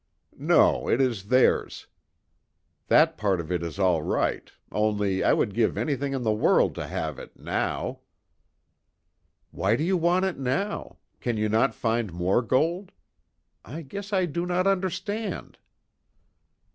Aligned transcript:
"No, 0.39 0.89
it 0.89 0.99
is 0.99 1.25
theirs. 1.25 1.85
That 2.87 3.17
part 3.19 3.39
of 3.39 3.51
it 3.51 3.61
is 3.61 3.77
all 3.77 4.01
right 4.01 4.51
only 4.71 5.23
I 5.23 5.31
would 5.33 5.53
give 5.53 5.77
anything 5.77 6.13
in 6.13 6.23
the 6.23 6.33
world 6.33 6.73
to 6.73 6.87
have 6.87 7.19
it 7.19 7.37
now." 7.37 7.99
"Why 9.51 9.75
do 9.75 9.83
you 9.83 9.97
want 9.97 10.25
it 10.25 10.39
now? 10.39 10.97
Can 11.19 11.37
you 11.37 11.49
not 11.49 11.75
find 11.75 12.13
more 12.13 12.41
gold? 12.41 12.93
I 13.63 13.83
guess 13.83 14.11
I 14.11 14.25
do 14.25 14.47
not 14.47 14.65
understand." 14.65 15.59